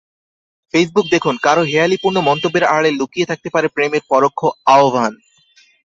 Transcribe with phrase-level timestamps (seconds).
[0.73, 4.39] Facebook দেখুন—কারও হেঁয়ালিপূর্ণ মন্তব্যের আড়ালে লুকিয়ে থাকতে পারে প্রেমের পরোক্ষ
[4.73, 5.11] আহ্বান।